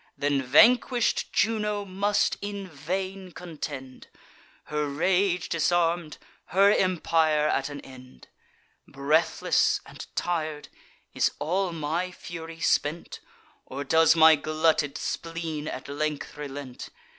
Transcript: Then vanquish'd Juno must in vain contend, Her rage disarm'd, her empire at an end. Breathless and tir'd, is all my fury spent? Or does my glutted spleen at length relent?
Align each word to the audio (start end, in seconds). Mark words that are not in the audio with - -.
Then 0.17 0.41
vanquish'd 0.41 1.31
Juno 1.31 1.85
must 1.85 2.35
in 2.41 2.67
vain 2.67 3.33
contend, 3.33 4.07
Her 4.63 4.87
rage 4.87 5.47
disarm'd, 5.47 6.17
her 6.45 6.71
empire 6.71 7.47
at 7.47 7.69
an 7.69 7.81
end. 7.81 8.27
Breathless 8.87 9.79
and 9.85 10.07
tir'd, 10.15 10.69
is 11.13 11.31
all 11.37 11.71
my 11.71 12.09
fury 12.11 12.59
spent? 12.61 13.19
Or 13.67 13.83
does 13.83 14.15
my 14.15 14.35
glutted 14.35 14.97
spleen 14.97 15.67
at 15.67 15.87
length 15.87 16.35
relent? 16.35 16.89